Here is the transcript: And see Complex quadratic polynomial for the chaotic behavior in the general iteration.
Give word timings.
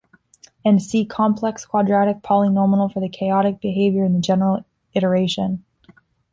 And 0.65 0.81
see 0.81 1.05
Complex 1.05 1.63
quadratic 1.63 2.23
polynomial 2.23 2.91
for 2.91 2.99
the 2.99 3.07
chaotic 3.07 3.61
behavior 3.61 4.03
in 4.03 4.13
the 4.13 4.19
general 4.19 4.65
iteration. 4.95 5.63